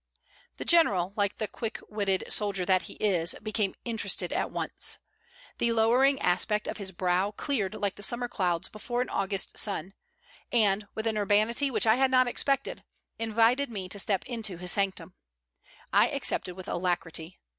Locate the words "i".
11.85-11.97, 15.93-16.07